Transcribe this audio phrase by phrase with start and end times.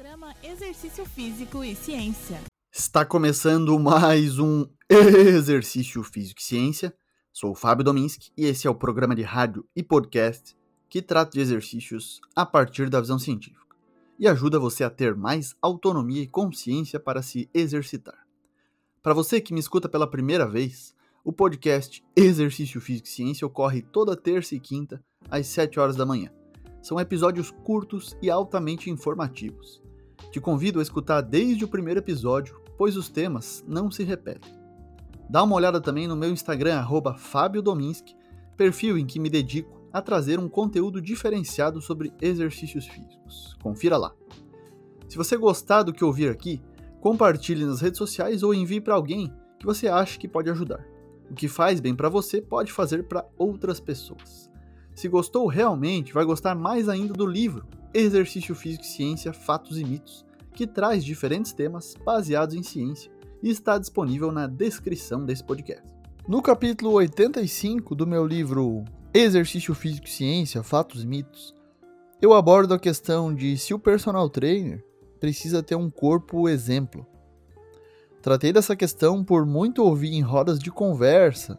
[0.00, 2.40] Programa Exercício Físico e Ciência.
[2.72, 6.94] Está começando mais um Exercício Físico e Ciência.
[7.30, 10.56] Sou o Fábio Dominski e esse é o programa de rádio e podcast
[10.88, 13.76] que trata de exercícios a partir da visão científica
[14.18, 18.26] e ajuda você a ter mais autonomia e consciência para se exercitar.
[19.02, 23.82] Para você que me escuta pela primeira vez, o podcast Exercício Físico e Ciência ocorre
[23.82, 26.32] toda terça e quinta às 7 horas da manhã.
[26.80, 29.89] São episódios curtos e altamente informativos.
[30.30, 34.52] Te convido a escutar desde o primeiro episódio, pois os temas não se repetem.
[35.28, 36.84] Dá uma olhada também no meu Instagram,
[37.16, 38.16] FábioDominski,
[38.56, 43.56] perfil em que me dedico a trazer um conteúdo diferenciado sobre exercícios físicos.
[43.62, 44.12] Confira lá.
[45.08, 46.62] Se você gostar do que ouvir aqui,
[47.00, 50.84] compartilhe nas redes sociais ou envie para alguém que você acha que pode ajudar.
[51.30, 54.50] O que faz bem para você pode fazer para outras pessoas.
[54.94, 59.84] Se gostou realmente, vai gostar mais ainda do livro Exercício Físico e Ciência, Fatos e
[59.84, 63.10] Mitos, que traz diferentes temas baseados em ciência
[63.42, 65.82] e está disponível na descrição desse podcast.
[66.28, 71.54] No capítulo 85 do meu livro Exercício Físico e Ciência, Fatos e Mitos,
[72.22, 74.84] eu abordo a questão de se o personal trainer
[75.18, 77.06] precisa ter um corpo exemplo.
[78.22, 81.58] Tratei dessa questão por muito ouvir em rodas de conversa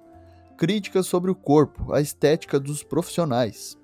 [0.57, 3.75] críticas sobre o corpo, a estética dos profissionais.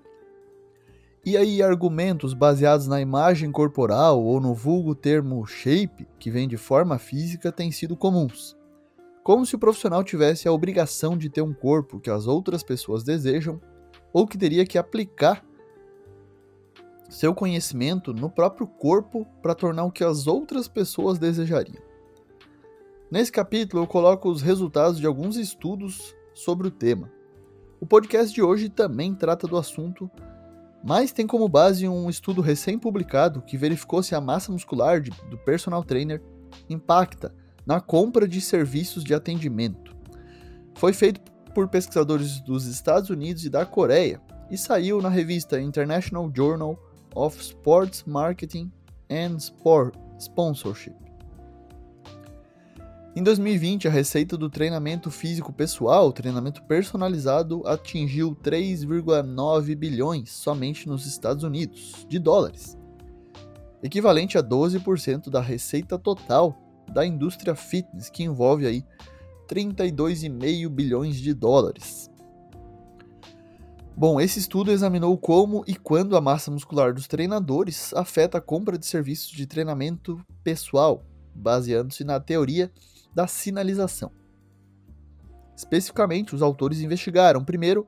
[1.27, 6.55] E aí, argumentos baseados na imagem corporal ou no vulgo termo shape, que vem de
[6.55, 8.55] forma física, têm sido comuns.
[9.25, 13.03] Como se o profissional tivesse a obrigação de ter um corpo que as outras pessoas
[13.03, 13.59] desejam,
[14.13, 15.45] ou que teria que aplicar
[17.09, 21.83] seu conhecimento no próprio corpo para tornar o que as outras pessoas desejariam.
[23.11, 27.11] Nesse capítulo, eu coloco os resultados de alguns estudos sobre o tema.
[27.81, 30.09] O podcast de hoje também trata do assunto,
[30.83, 35.37] mas tem como base um estudo recém-publicado que verificou se a massa muscular de, do
[35.37, 36.21] personal trainer
[36.69, 37.33] impacta
[37.65, 39.95] na compra de serviços de atendimento.
[40.75, 41.19] Foi feito
[41.53, 46.79] por pesquisadores dos Estados Unidos e da Coreia e saiu na revista International Journal
[47.15, 48.71] of Sports Marketing
[49.09, 51.06] and Sport Sponsorship.
[53.17, 61.07] Em 2020, a receita do treinamento físico pessoal, treinamento personalizado, atingiu 3,9 bilhões somente nos
[61.07, 62.77] Estados Unidos de dólares,
[63.81, 66.55] equivalente a 12% da receita total
[66.93, 68.85] da indústria fitness, que envolve aí
[69.47, 72.11] 32,5 bilhões de dólares.
[73.95, 78.77] Bom, esse estudo examinou como e quando a massa muscular dos treinadores afeta a compra
[78.77, 81.03] de serviços de treinamento pessoal,
[81.33, 82.71] baseando-se na teoria
[83.17, 84.11] da sinalização.
[85.55, 87.87] Especificamente, os autores investigaram, primeiro,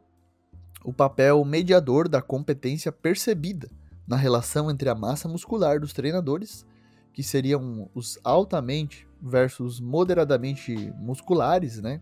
[0.83, 3.69] o papel mediador da competência percebida
[4.07, 6.65] na relação entre a massa muscular dos treinadores,
[7.13, 12.01] que seriam os altamente versus moderadamente musculares, né?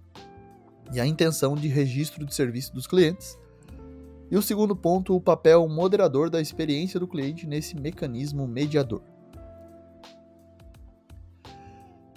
[0.94, 3.38] E a intenção de registro de serviço dos clientes.
[4.32, 9.04] E o segundo ponto, o papel moderador da experiência do cliente nesse mecanismo mediador.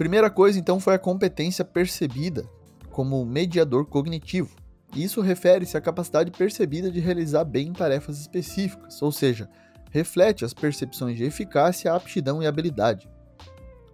[0.01, 2.49] Primeira coisa, então, foi a competência percebida
[2.89, 4.57] como mediador cognitivo.
[4.97, 9.47] Isso refere-se à capacidade percebida de realizar bem tarefas específicas, ou seja,
[9.91, 13.11] reflete as percepções de eficácia, aptidão e habilidade.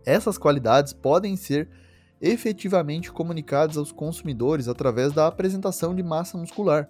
[0.05, 1.69] Essas qualidades podem ser
[2.21, 6.89] efetivamente comunicadas aos consumidores através da apresentação de massa muscular.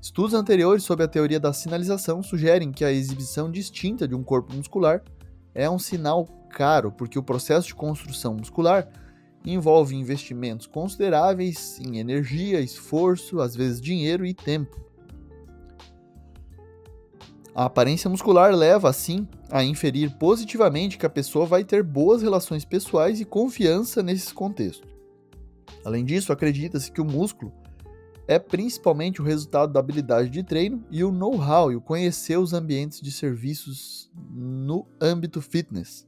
[0.00, 4.54] Estudos anteriores sobre a teoria da sinalização sugerem que a exibição distinta de um corpo
[4.56, 5.02] muscular
[5.54, 8.88] é um sinal caro, porque o processo de construção muscular
[9.44, 14.78] envolve investimentos consideráveis em energia, esforço, às vezes dinheiro e tempo.
[17.54, 22.64] A aparência muscular leva, assim, a inferir positivamente que a pessoa vai ter boas relações
[22.64, 24.88] pessoais e confiança nesses contextos.
[25.84, 27.52] Além disso, acredita-se que o músculo
[28.28, 32.52] é principalmente o resultado da habilidade de treino e o know-how e o conhecer os
[32.52, 36.06] ambientes de serviços no âmbito fitness.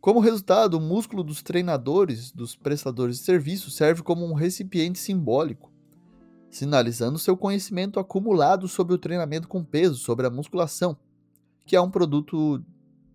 [0.00, 5.72] Como resultado, o músculo dos treinadores, dos prestadores de serviço, serve como um recipiente simbólico,
[6.50, 10.96] sinalizando seu conhecimento acumulado sobre o treinamento com peso, sobre a musculação,
[11.66, 12.64] que é um produto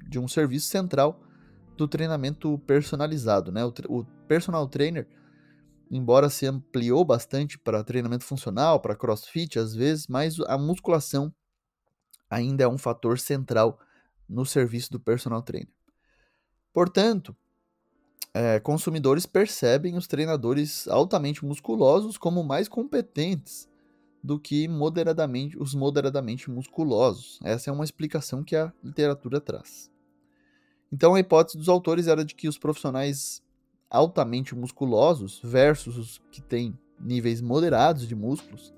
[0.10, 1.22] de um serviço central
[1.78, 3.52] do treinamento personalizado.
[3.52, 3.64] Né?
[3.88, 5.08] O, personal trainer,
[5.90, 11.34] embora se ampliou bastante para treinamento funcional, para crossfit às vezes, mas a musculação
[12.30, 13.80] ainda é um fator central
[14.28, 15.72] no serviço do personal trainer.
[16.74, 17.36] Portanto,
[18.34, 23.70] é, consumidores percebem os treinadores altamente musculosos como mais competentes
[24.24, 27.40] do que moderadamente os moderadamente musculosos.
[27.44, 29.92] Essa é uma explicação que a literatura traz.
[30.92, 33.44] Então a hipótese dos autores era de que os profissionais
[33.90, 38.74] altamente musculosos versus os que têm níveis moderados de músculos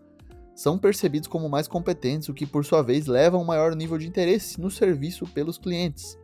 [0.55, 3.97] são percebidos como mais competentes, o que por sua vez leva a um maior nível
[3.97, 6.17] de interesse no serviço pelos clientes.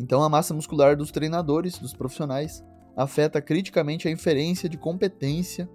[0.00, 2.64] Então, a massa muscular dos treinadores, dos profissionais,
[2.96, 5.68] afeta criticamente a inferência de competência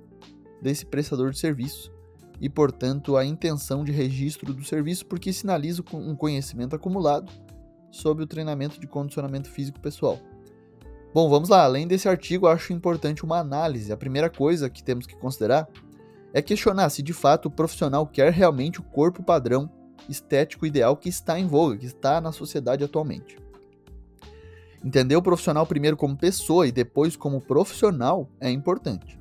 [0.59, 1.93] desse prestador de serviço
[2.41, 7.31] e, portanto, a intenção de registro do serviço, porque sinaliza um conhecimento acumulado
[7.91, 10.17] sobre o treinamento de condicionamento físico pessoal.
[11.13, 11.63] Bom, vamos lá.
[11.63, 13.93] Além desse artigo, acho importante uma análise.
[13.93, 15.69] A primeira coisa que temos que considerar
[16.33, 19.69] é questionar se de fato o profissional quer realmente o corpo padrão
[20.09, 23.44] estético ideal que está em voga, que está na sociedade atualmente.
[24.85, 29.19] Entender o profissional primeiro como pessoa e depois como profissional é importante.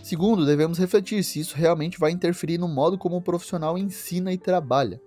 [0.00, 4.38] Segundo, devemos refletir se isso realmente vai interferir no modo como o profissional ensina e
[4.38, 5.02] trabalha.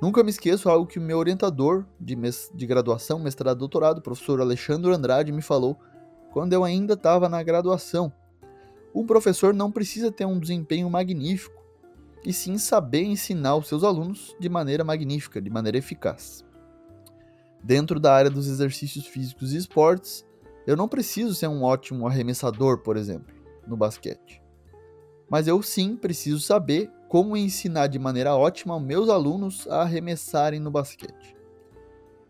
[0.00, 2.16] Nunca me esqueço algo que o meu orientador de,
[2.54, 5.78] de graduação, mestrado, doutorado, professor Alexandre Andrade, me falou
[6.32, 8.10] quando eu ainda estava na graduação.
[8.94, 11.62] Um professor não precisa ter um desempenho magnífico,
[12.24, 16.47] e sim saber ensinar os seus alunos de maneira magnífica, de maneira eficaz.
[17.62, 20.24] Dentro da área dos exercícios físicos e esportes,
[20.66, 23.34] eu não preciso ser um ótimo arremessador, por exemplo,
[23.66, 24.42] no basquete.
[25.30, 30.70] Mas eu sim preciso saber como ensinar de maneira ótima meus alunos a arremessarem no
[30.70, 31.36] basquete.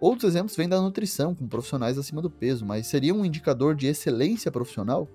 [0.00, 3.88] Outros exemplos vêm da nutrição, com profissionais acima do peso, mas seria um indicador de
[3.88, 5.08] excelência profissional?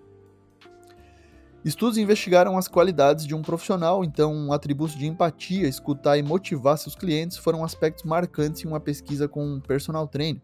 [1.63, 6.94] Estudos investigaram as qualidades de um profissional, então atributos de empatia, escutar e motivar seus
[6.94, 10.42] clientes foram aspectos marcantes em uma pesquisa com um personal trainer.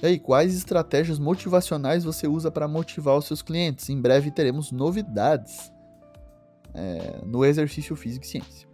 [0.00, 3.88] E aí, quais estratégias motivacionais você usa para motivar os seus clientes?
[3.88, 5.72] Em breve teremos novidades
[6.72, 8.65] é, no exercício físico e ciência.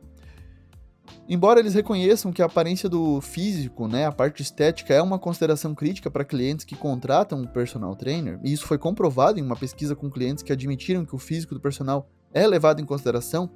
[1.28, 5.74] Embora eles reconheçam que a aparência do físico, né, a parte estética, é uma consideração
[5.74, 9.94] crítica para clientes que contratam um personal trainer, e isso foi comprovado em uma pesquisa
[9.94, 13.50] com clientes que admitiram que o físico do personal é levado em consideração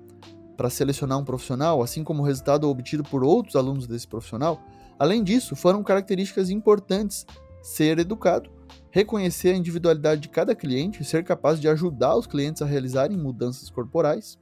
[0.57, 4.63] para selecionar um profissional, assim como o resultado obtido por outros alunos desse profissional,
[4.99, 7.27] além disso, foram características importantes
[7.63, 8.51] ser educado,
[8.91, 13.19] reconhecer a individualidade de cada cliente e ser capaz de ajudar os clientes a realizarem
[13.19, 14.39] mudanças corporais.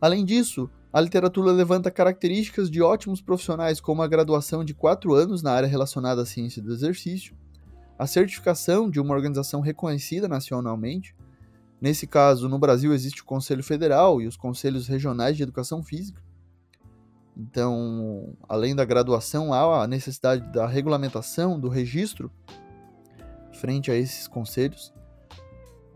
[0.00, 5.42] Além disso, a literatura levanta características de ótimos profissionais, como a graduação de quatro anos
[5.42, 7.36] na área relacionada à ciência do exercício,
[7.98, 11.14] a certificação de uma organização reconhecida nacionalmente.
[11.80, 16.20] Nesse caso, no Brasil existe o Conselho Federal e os Conselhos Regionais de Educação Física.
[17.36, 22.30] Então, além da graduação, há a necessidade da regulamentação, do registro
[23.52, 24.92] frente a esses conselhos.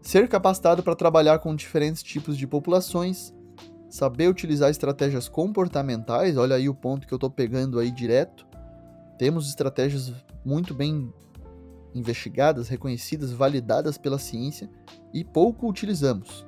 [0.01, 3.35] Ser capacitado para trabalhar com diferentes tipos de populações,
[3.95, 8.45] saber utilizar estratégias comportamentais, olha aí o ponto que eu estou pegando aí direto.
[9.17, 10.13] Temos estratégias
[10.45, 11.15] muito bem
[11.95, 14.69] investigadas, reconhecidas, validadas pela ciência
[15.13, 16.45] e pouco utilizamos.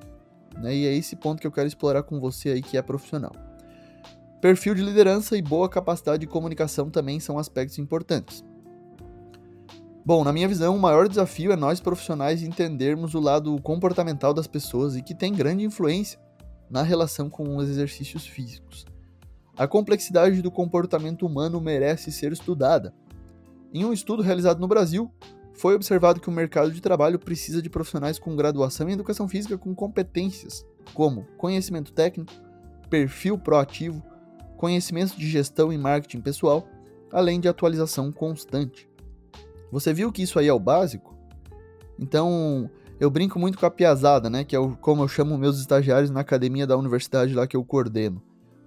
[0.58, 0.74] Né?
[0.74, 3.30] E é esse ponto que eu quero explorar com você aí que é profissional.
[4.40, 8.44] Perfil de liderança e boa capacidade de comunicação também são aspectos importantes.
[10.04, 14.48] Bom, na minha visão, o maior desafio é nós profissionais entendermos o lado comportamental das
[14.48, 16.25] pessoas e que tem grande influência
[16.70, 18.86] na relação com os exercícios físicos.
[19.56, 22.94] A complexidade do comportamento humano merece ser estudada.
[23.72, 25.10] Em um estudo realizado no Brasil,
[25.54, 29.56] foi observado que o mercado de trabalho precisa de profissionais com graduação em educação física
[29.56, 32.32] com competências como conhecimento técnico,
[32.90, 34.02] perfil proativo,
[34.56, 36.68] conhecimento de gestão e marketing pessoal,
[37.10, 38.88] além de atualização constante.
[39.72, 41.16] Você viu que isso aí é o básico?
[41.98, 44.44] Então, eu brinco muito com a piazada, né?
[44.44, 48.22] Que é como eu chamo meus estagiários na academia da universidade lá que eu coordeno.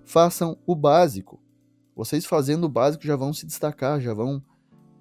[0.05, 1.41] Façam o básico.
[1.95, 4.41] Vocês fazendo o básico já vão se destacar, já vão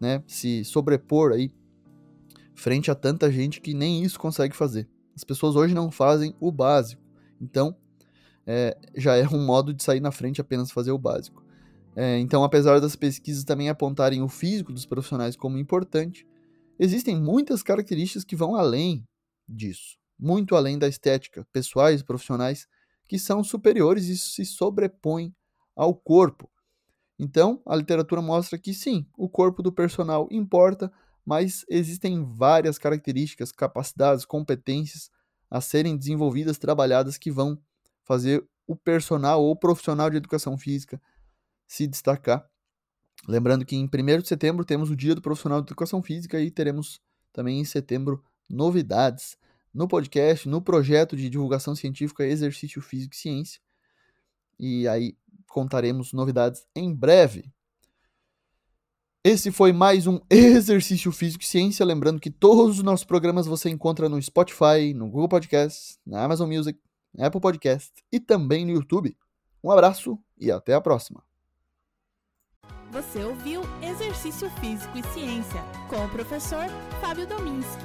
[0.01, 1.51] né, se sobrepor aí
[2.55, 4.89] frente a tanta gente que nem isso consegue fazer.
[5.15, 7.03] As pessoas hoje não fazem o básico.
[7.41, 7.77] Então,
[8.47, 11.45] é, já é um modo de sair na frente apenas fazer o básico.
[11.95, 16.27] É, então, apesar das pesquisas também apontarem o físico dos profissionais como importante,
[16.79, 19.05] existem muitas características que vão além
[19.49, 22.67] disso, muito além da estética, pessoais e profissionais,
[23.07, 25.35] que são superiores e se sobrepõem
[25.75, 26.51] ao corpo.
[27.19, 30.93] Então, a literatura mostra que sim, o corpo do personal importa,
[31.25, 35.11] mas existem várias características, capacidades, competências
[35.51, 37.59] a serem desenvolvidas, trabalhadas que vão
[38.05, 41.01] fazer o personal ou profissional de educação física
[41.67, 42.49] se destacar.
[43.27, 46.51] Lembrando que em 1 de setembro temos o Dia do Profissional de Educação Física e
[46.51, 47.01] teremos
[47.33, 49.37] também em setembro novidades
[49.73, 53.61] no podcast, no projeto de divulgação científica Exercício Físico e Ciência.
[54.59, 57.53] E aí contaremos novidades em breve.
[59.25, 61.85] Esse foi mais um Exercício Físico e Ciência.
[61.85, 66.49] Lembrando que todos os nossos programas você encontra no Spotify, no Google Podcast, na Amazon
[66.49, 66.81] Music,
[67.15, 69.17] na Apple Podcast e também no YouTube.
[69.63, 71.23] Um abraço e até a próxima.
[72.91, 76.67] Você ouviu Exercício Físico e Ciência com o professor
[77.03, 77.85] Fábio Dominski,